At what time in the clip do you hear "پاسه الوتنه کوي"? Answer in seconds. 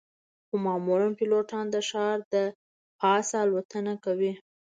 2.99-4.33